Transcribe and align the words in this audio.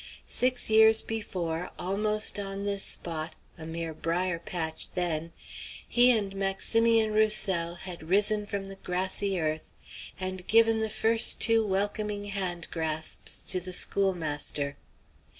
Six 0.25 0.67
years 0.67 1.03
before, 1.03 1.69
almost 1.77 2.39
on 2.39 2.63
this 2.63 2.81
spot, 2.83 3.35
a 3.55 3.67
mere 3.67 3.93
brier 3.93 4.39
patch 4.39 4.89
then, 4.95 5.31
he 5.87 6.09
and 6.09 6.35
Maximian 6.35 7.13
Roussel 7.13 7.75
had 7.75 8.09
risen 8.09 8.47
from 8.47 8.63
the 8.63 8.77
grassy 8.77 9.39
earth 9.39 9.69
and 10.19 10.47
given 10.47 10.79
the 10.79 10.89
first 10.89 11.39
two 11.39 11.63
welcoming 11.63 12.25
hand 12.25 12.67
grasps 12.71 13.43
to 13.43 13.59
the 13.59 13.73
schoolmaster. 13.73 14.75